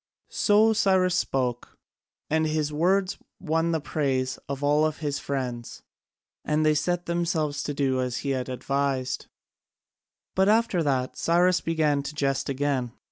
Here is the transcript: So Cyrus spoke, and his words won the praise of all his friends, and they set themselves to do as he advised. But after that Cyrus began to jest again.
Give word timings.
So 0.31 0.73
Cyrus 0.73 1.13
spoke, 1.13 1.77
and 2.27 2.47
his 2.47 2.73
words 2.73 3.19
won 3.39 3.71
the 3.71 3.79
praise 3.79 4.39
of 4.49 4.63
all 4.63 4.89
his 4.89 5.19
friends, 5.19 5.83
and 6.43 6.65
they 6.65 6.73
set 6.73 7.05
themselves 7.05 7.61
to 7.61 7.73
do 7.75 8.01
as 8.01 8.17
he 8.25 8.33
advised. 8.33 9.27
But 10.33 10.49
after 10.49 10.81
that 10.81 11.17
Cyrus 11.17 11.61
began 11.61 12.01
to 12.01 12.15
jest 12.15 12.49
again. 12.49 12.93